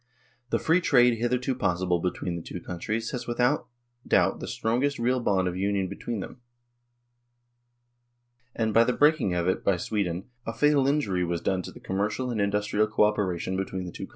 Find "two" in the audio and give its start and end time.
2.41-2.59, 13.91-14.05